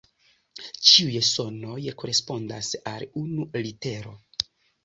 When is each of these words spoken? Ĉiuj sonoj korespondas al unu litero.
Ĉiuj 0.91 1.19
sonoj 1.27 1.77
korespondas 2.03 2.73
al 2.93 3.07
unu 3.25 3.49
litero. 3.67 4.19